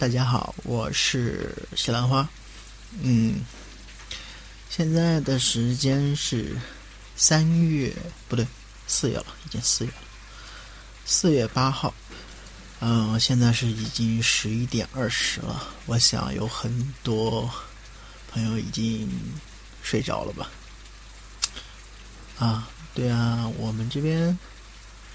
[0.00, 2.26] 大家好，我是西兰花。
[3.02, 3.44] 嗯，
[4.70, 6.56] 现在的时间是
[7.16, 7.94] 三月
[8.26, 8.46] 不对，
[8.86, 9.98] 四月了，已经四月了，
[11.04, 11.92] 四月八号。
[12.80, 15.68] 嗯，现在是已经十一点二十了。
[15.84, 17.50] 我想有很多
[18.32, 19.06] 朋友已经
[19.82, 20.50] 睡着了吧？
[22.38, 24.38] 啊，对啊，我们这边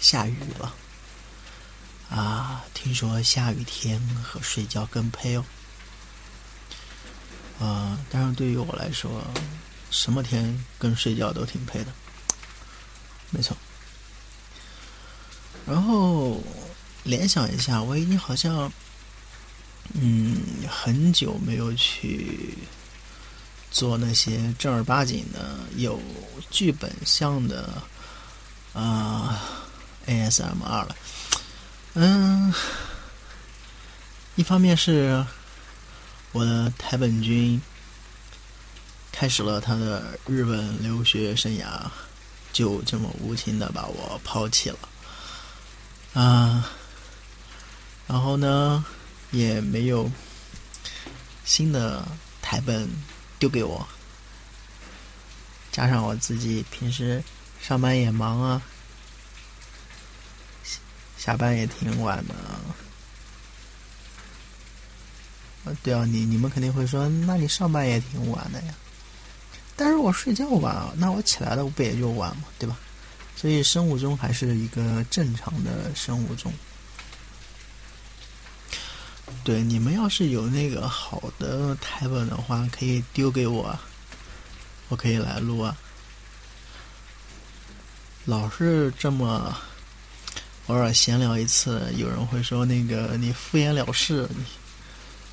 [0.00, 0.72] 下雨了。
[2.08, 5.44] 啊，听说下雨天和睡觉更配哦。
[7.58, 9.24] 啊，当然对于我来说，
[9.90, 11.92] 什么天跟睡觉都挺配的，
[13.30, 13.56] 没错。
[15.66, 16.40] 然后
[17.02, 18.72] 联想一下，我已经好像，
[19.94, 22.56] 嗯，很久没有去
[23.72, 26.00] 做那些正儿八经的有
[26.48, 27.82] 剧本向的
[28.72, 29.42] 啊
[30.06, 30.96] ASMR 了。
[32.00, 32.54] 嗯，
[34.36, 35.26] 一方面是
[36.30, 37.60] 我的台本君
[39.10, 41.90] 开始了他的日本留学生涯，
[42.52, 44.78] 就这么无情的把我抛弃了。
[46.14, 46.70] 啊，
[48.06, 48.84] 然后呢，
[49.32, 50.08] 也没有
[51.44, 52.06] 新的
[52.40, 52.88] 台本
[53.40, 53.84] 丢给我，
[55.72, 57.20] 加上我自己平时
[57.60, 58.62] 上班也忙啊。
[61.18, 62.34] 下班也挺晚的，
[65.64, 68.74] 啊，对啊，你你们肯定会说，那你上班也挺晚的呀。
[69.76, 72.78] 但是我睡觉晚，那我起来的不也就晚嘛，对吧？
[73.36, 76.52] 所以生物钟还是一个正常的生物钟。
[79.44, 83.78] 对，你们要是有那个好的台本的话，可以丢给我，
[84.88, 85.76] 我可以来录啊。
[88.24, 89.56] 老是这么。
[90.68, 94.44] 偶尔闲聊一次，有人会说：“那个你敷衍了事。”你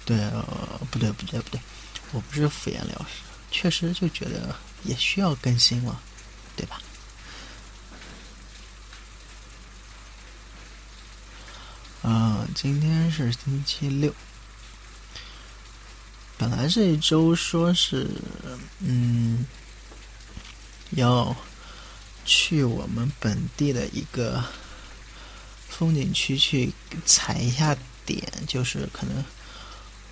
[0.05, 0.17] 对，
[0.91, 1.59] 不对，不对，不对，
[2.13, 5.99] 我不是敷衍了事，确实就觉得也需要更新了，
[6.55, 6.79] 对吧？
[12.03, 14.13] 啊，今天是星期六，
[16.37, 18.07] 本来这一周说是
[18.79, 19.45] 嗯
[20.91, 21.35] 要
[22.23, 24.41] 去我们本地的一个。
[25.77, 26.71] 风景区去
[27.05, 27.75] 踩一下
[28.05, 29.21] 点，就是可能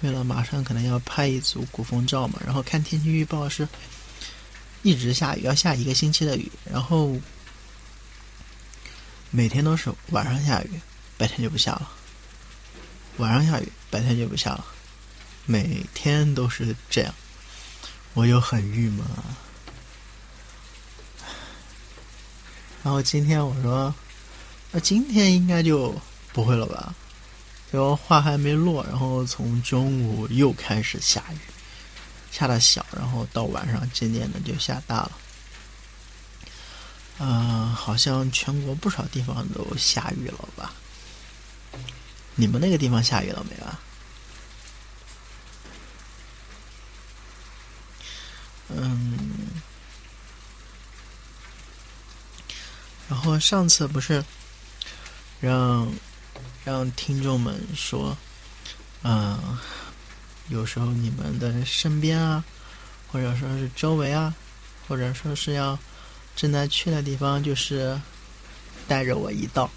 [0.02, 2.38] 为了马上可能要拍一组古风照嘛。
[2.46, 3.66] 然后看天气预报是
[4.82, 6.52] 一直下雨，要下一个星期的雨。
[6.70, 7.16] 然后
[9.32, 10.82] 每天都是晚上下雨，
[11.18, 11.88] 白天就不下了；
[13.18, 14.66] 晚上下雨，白天就不下了。
[15.46, 17.16] 每天都是这样，
[18.14, 19.24] 我就很郁闷啊。
[22.84, 23.96] 然后今天我说。
[24.76, 25.96] 那今天应该就
[26.34, 26.96] 不会了吧？
[27.72, 31.38] 然后话还没落，然后从中午又开始下雨，
[32.32, 35.12] 下的小，然后到晚上渐渐的就下大了。
[37.20, 40.74] 嗯，好像全国不少地方都下雨了吧？
[42.34, 43.80] 你们那个地方下雨了没啊？
[48.70, 49.50] 嗯，
[53.08, 54.26] 然后上次不是。
[55.44, 55.94] 让
[56.64, 58.16] 让听众们说，
[59.02, 59.60] 嗯，
[60.48, 62.42] 有时候你们的身边啊，
[63.12, 64.34] 或者说是周围啊，
[64.88, 65.78] 或者说是要
[66.34, 68.00] 正在去的地方，就是
[68.88, 69.70] 带着我一道，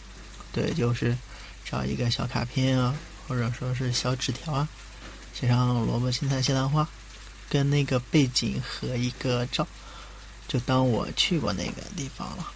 [0.52, 1.18] 对，就是
[1.64, 2.94] 找一个小卡片啊，
[3.26, 4.68] 或者说是小纸条啊，
[5.34, 6.88] 写上萝卜青菜西兰花，
[7.50, 9.66] 跟那个背景合一个照，
[10.46, 12.52] 就当我去过那个地方了。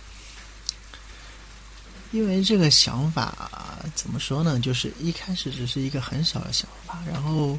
[2.13, 3.51] 因为这个想法
[3.95, 4.59] 怎么说呢？
[4.59, 7.59] 就是一开始只是一个很小的想法，然后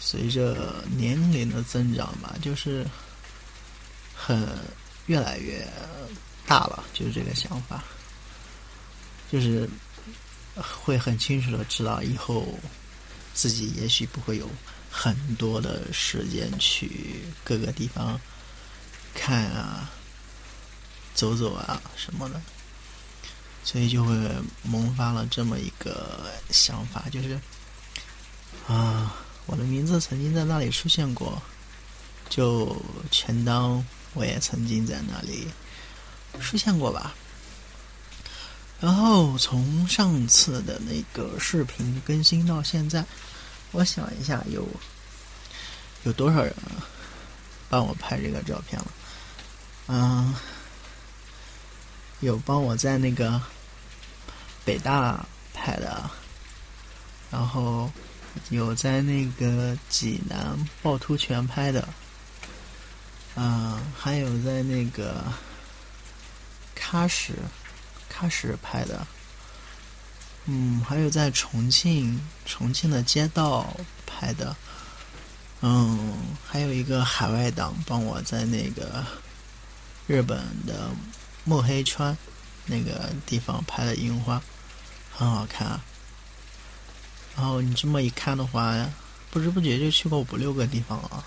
[0.00, 2.84] 随着年龄的增长吧，就是
[4.14, 4.44] 很
[5.06, 5.66] 越来越
[6.46, 6.82] 大了。
[6.92, 7.84] 就是这个想法，
[9.30, 9.68] 就是
[10.56, 12.58] 会很清楚的知道以后
[13.34, 14.50] 自己也许不会有
[14.90, 18.20] 很多的时间去各个地方
[19.14, 19.88] 看啊、
[21.14, 22.40] 走走啊什么的。
[23.70, 24.12] 所以就会
[24.64, 27.40] 萌发了这么一个想法，就是
[28.66, 29.14] 啊，
[29.46, 31.40] 我的名字曾经在那里出现过，
[32.28, 32.76] 就
[33.12, 35.46] 全当我也曾经在那里
[36.40, 37.14] 出现过吧。
[38.80, 43.04] 然后从上次的那个视频更新到现在，
[43.70, 44.66] 我想一下，有
[46.02, 46.52] 有多少人
[47.68, 48.86] 帮我拍这个照片了？
[49.86, 50.34] 嗯。
[52.22, 53.40] 有帮我在那个
[54.70, 56.08] 北大拍的，
[57.28, 57.90] 然后
[58.50, 61.88] 有在那个济南趵突泉拍的，
[63.34, 65.24] 啊，还有在那个
[66.78, 67.34] 喀什
[68.08, 69.04] 喀什拍的，
[70.44, 73.76] 嗯，还有在重庆重庆的街道
[74.06, 74.54] 拍的，
[75.62, 76.14] 嗯，
[76.46, 79.04] 还有一个海外党帮我在那个
[80.06, 80.90] 日本的
[81.42, 82.16] 墨黑川
[82.66, 84.40] 那个地方拍的樱花，
[85.20, 85.84] 很好看啊。
[87.36, 88.74] 然后你这么一看的话，
[89.30, 91.24] 不知不觉就去过五六个地方了，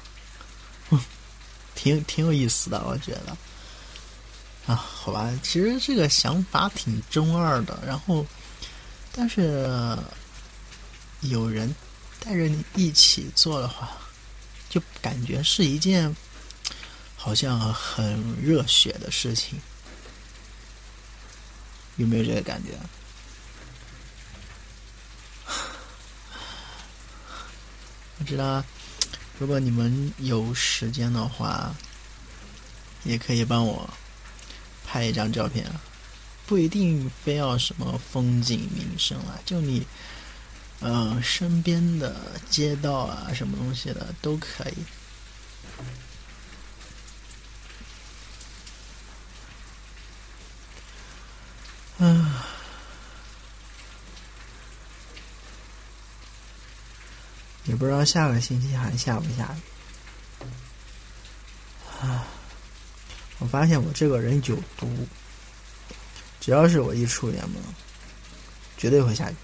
[1.75, 3.37] 挺挺有意思的，我觉得。
[4.65, 8.25] 啊，好吧，其实这个想法挺中二的，然后，
[9.11, 9.95] 但是
[11.21, 11.73] 有人
[12.19, 13.91] 带着你一起做的话，
[14.69, 16.15] 就感觉是一件
[17.15, 19.59] 好像很热血的事情，
[21.97, 22.71] 有没有这个感觉？
[28.23, 28.63] 我知道，
[29.37, 31.75] 如果你们有时间的话，
[33.03, 33.89] 也可以帮我
[34.87, 35.69] 拍一张照片，
[36.47, 39.85] 不一定非要什么风景名胜啊，就你，
[40.79, 42.15] 呃，身边的
[42.49, 44.75] 街道啊，什么东西的都可以。
[57.73, 60.45] 也不知道下个星期还下不下雨
[62.05, 62.23] 啊！
[63.39, 64.87] 我发现我这个人有毒，
[66.39, 67.59] 只要是我一出远门，
[68.77, 69.35] 绝对会下雨。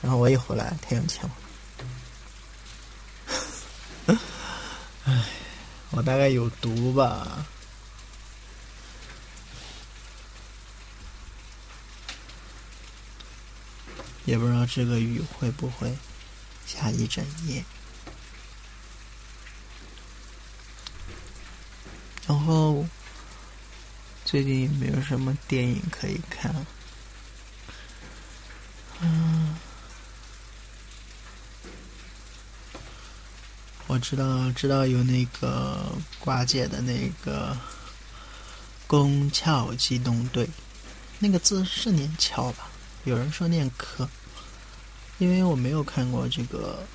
[0.00, 1.22] 然后我一回来，天又晴
[4.08, 4.18] 了。
[5.04, 5.24] 唉，
[5.90, 7.46] 我大概有毒吧。
[14.24, 15.96] 也不知道这个雨会不会
[16.66, 17.64] 下一整夜。
[22.26, 22.86] 然后
[24.24, 26.54] 最近也没有什么电影可以看。
[29.00, 29.56] 嗯，
[33.88, 37.58] 我知道，知道有那个挂界的那个
[38.86, 40.48] “宫壳机动队”，
[41.18, 42.70] 那个字是念“壳”吧？
[43.04, 44.08] 有人说念“科”，
[45.18, 46.86] 因为我没有看过这个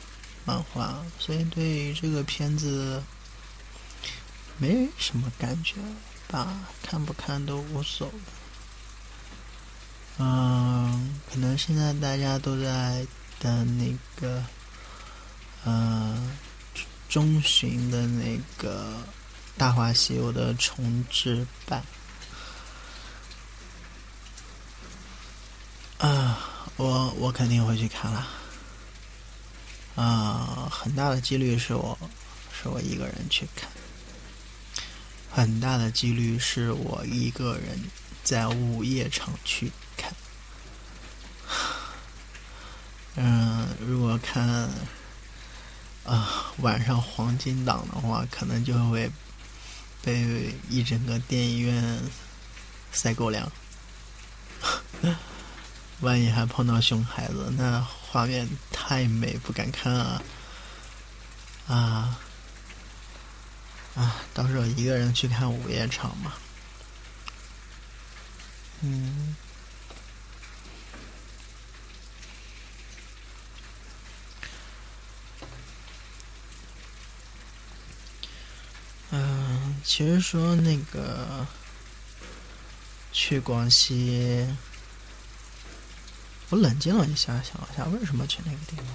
[0.45, 3.03] 漫画，所以对这个片子
[4.57, 5.75] 没什么感觉
[6.27, 8.13] 吧，看不看都无所谓。
[10.19, 13.05] 嗯，可能现在大家都在
[13.39, 14.43] 等那个，
[15.63, 16.31] 呃，
[17.07, 18.93] 中旬的那个
[19.57, 21.83] 《大话西游》的重制版。
[25.99, 26.37] 啊，
[26.75, 28.27] 我我肯定会去看了。
[29.95, 31.97] 啊，很大的几率是我
[32.53, 33.67] 是我一个人去看，
[35.31, 37.79] 很大的几率是我一个人
[38.23, 40.13] 在午夜场去看。
[43.15, 44.47] 嗯，如果看
[46.05, 49.09] 啊晚上黄金档的话，可能就会
[50.03, 51.99] 被一整个电影院
[52.91, 53.51] 塞狗粮。
[56.01, 60.21] 万一还碰到熊孩子，那画面太美，不敢看啊！
[61.67, 62.19] 啊
[63.95, 64.15] 啊！
[64.33, 66.33] 到时候一个人去看午夜场嘛。
[68.81, 69.35] 嗯。
[79.09, 81.47] 嗯，其实说那个
[83.11, 84.47] 去广西。
[86.49, 88.85] 我冷静了一下，想了一下，为什么去那个地方？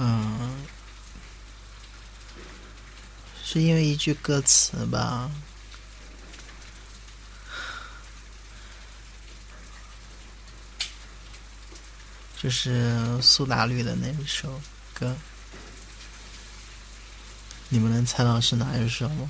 [0.00, 0.64] 嗯，
[3.44, 5.30] 是因为一句歌词吧，
[12.40, 14.60] 就是苏打绿的那一首
[14.94, 15.16] 歌，
[17.68, 19.28] 你们能猜到是哪一首吗？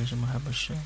[0.00, 0.72] 为什么还不是？
[0.72, 0.80] 啊，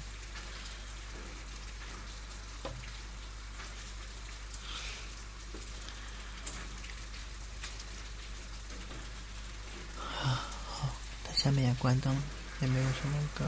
[10.69, 10.89] 好，
[11.23, 12.23] 他下面也关灯了，
[12.61, 13.45] 也没有什么歌。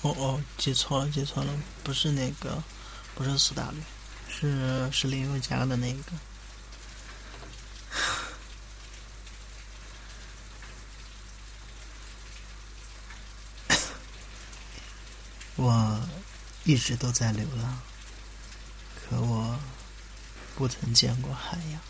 [0.00, 2.64] 哦哦，记错了，记错了，不是那个，
[3.14, 3.84] 不是斯大林，
[4.26, 6.12] 是是林宥嘉的那个。
[15.62, 16.00] 我
[16.64, 17.78] 一直都在流浪，
[18.96, 19.60] 可我
[20.56, 21.80] 不曾见过海洋。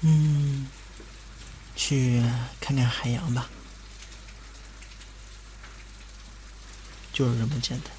[0.00, 0.68] 嗯，
[1.76, 2.20] 去
[2.60, 3.48] 看看海洋吧，
[7.12, 7.92] 就是这么简单。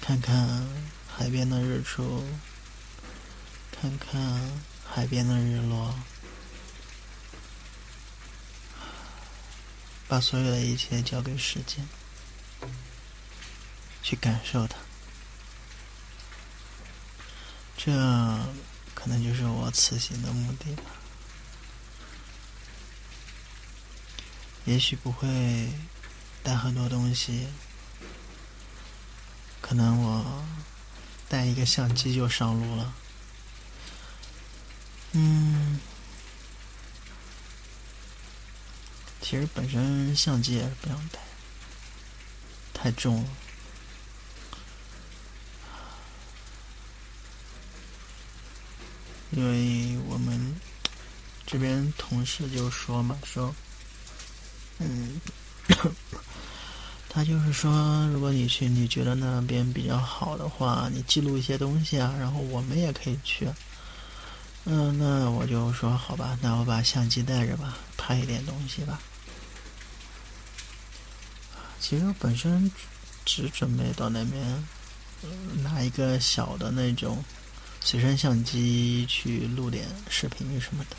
[0.00, 0.66] 看看
[1.14, 2.24] 海边的日出，
[3.70, 4.50] 看看
[4.88, 5.94] 海边的日落。
[10.10, 11.88] 把所有的一切交给时间，
[14.02, 14.76] 去感受它。
[17.76, 17.92] 这
[18.92, 20.82] 可能就是我此行的目的吧。
[24.64, 25.70] 也许不会
[26.42, 27.46] 带很多东西，
[29.60, 30.44] 可能我
[31.28, 32.92] 带一个相机就上路了。
[35.12, 35.59] 嗯。
[39.30, 41.20] 其实本身相机也是不想带，
[42.74, 43.28] 太重了。
[49.30, 50.56] 因为我们
[51.46, 53.54] 这边同事就说嘛，说，
[54.78, 55.20] 嗯，
[57.08, 63.48] 他就是说，如果你去，你觉得那边比较好的话，你记录一些东西啊，然后我们也可以去。
[64.64, 69.00] 嗯，那我就说好吧，那我把相机带着吧，拍一点东西吧。
[71.90, 72.70] 其实本身
[73.24, 74.64] 只准备到那边
[75.64, 77.24] 拿一个小的那种
[77.80, 80.96] 随身相机去录点视频什么的，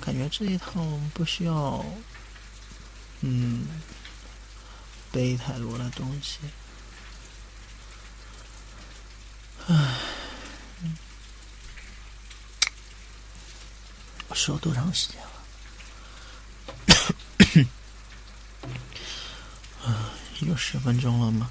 [0.00, 1.84] 感觉这一趟不需要
[3.20, 3.66] 嗯
[5.12, 6.38] 背太多的东西。
[9.66, 9.98] 唉，
[14.28, 15.26] 我说多长时间了？
[20.50, 21.48] 有十分钟了吗？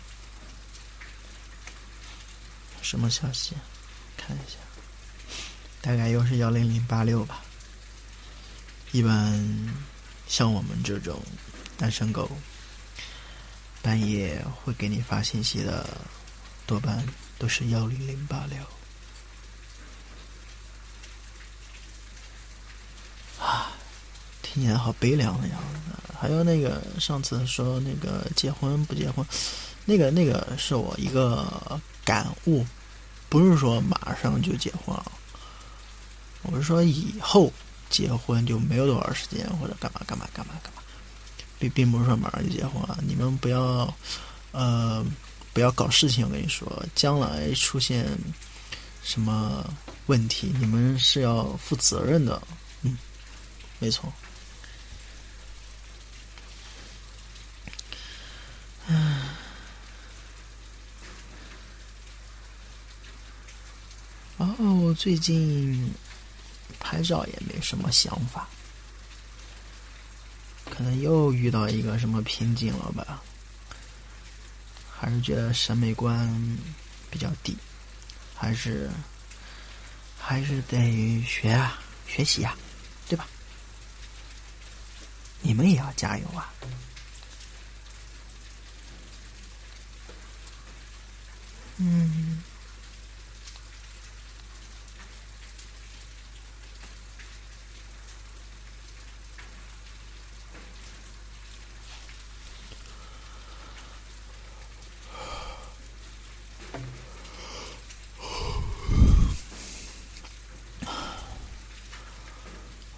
[2.82, 3.56] 什么消息？
[4.18, 4.58] 看一下，
[5.80, 7.42] 大概又是幺零零八六吧。
[8.92, 9.74] 一般
[10.28, 11.22] 像我们这种
[11.78, 12.30] 单身狗，
[13.82, 15.88] 半夜会给你发信息的，
[16.66, 17.02] 多半
[17.38, 18.58] 都是幺零零八六。
[23.40, 23.72] 啊，
[24.42, 25.79] 听起来好悲凉的样子。
[26.20, 29.26] 还有那个上次说那个结婚不结婚，
[29.86, 32.66] 那个那个是我一个感悟，
[33.30, 34.96] 不是说马上就结婚。
[34.96, 35.06] 啊，
[36.44, 37.52] 我是说以后
[37.90, 40.82] 结婚就没有多少时间或者干嘛干嘛干嘛干嘛，
[41.58, 43.94] 并并不是说马上就结婚了，你们不要
[44.52, 45.06] 呃
[45.54, 48.08] 不要搞事情，我跟你说，将来出现
[49.04, 49.70] 什么
[50.06, 52.42] 问题，你们是要负责任的，
[52.84, 52.98] 嗯，
[53.80, 54.12] 没错。
[58.88, 59.30] 嗯，
[64.38, 65.94] 哦，最近
[66.78, 68.50] 拍照也没什么想法，
[70.70, 73.24] 可能又遇到一个什么瓶颈了吧？
[74.92, 76.28] 还是觉得审美观
[77.10, 77.56] 比较低，
[78.36, 78.92] 还是
[80.20, 82.54] 还是得学啊，学习啊，
[83.08, 83.26] 对吧？
[85.42, 86.54] 你们也要加油啊！
[91.78, 92.44] 嗯，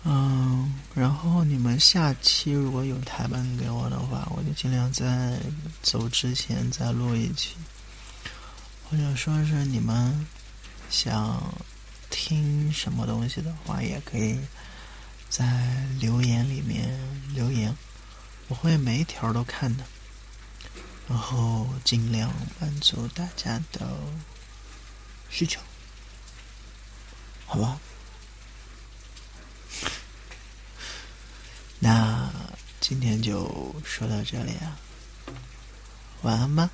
[0.03, 5.39] 嗯，然后你下期如果有台本给我的话，我就尽量在
[5.81, 7.55] 走之前再录一期。
[8.89, 10.27] 或者说是你们
[10.89, 11.53] 想
[12.09, 14.37] 听什么东西的话，也可以
[15.29, 16.99] 在留言里面
[17.33, 17.73] 留言，
[18.49, 19.83] 我会每一条都看的，
[21.07, 23.97] 然后尽量满足大家的
[25.29, 25.61] 需求，
[27.45, 27.79] 好吧？
[31.83, 32.29] 那
[32.79, 34.77] 今天就说到这里啊，
[36.21, 36.69] 晚安吧。